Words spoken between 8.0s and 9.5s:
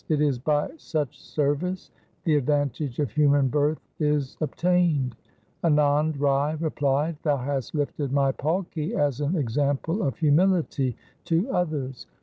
my palki as an